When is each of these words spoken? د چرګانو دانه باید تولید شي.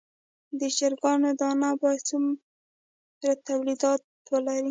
د 0.59 0.61
چرګانو 0.77 1.29
دانه 1.41 1.69
باید 1.81 3.39
تولید 3.47 3.81
شي. 4.27 4.55